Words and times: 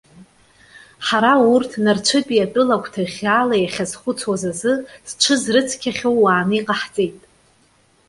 Ҳара 1.05 1.31
урҭ, 1.53 1.71
нарцәытәи 1.83 2.43
атәыла 2.45 2.83
гәҭыӷьӷьаала 2.83 3.55
иахьазхәыцуаз 3.59 4.43
азы, 4.51 4.73
зҽызрыцқьахьоу 5.09 6.15
уааны 6.23 6.53
иҟаҳҵеит. 6.59 7.17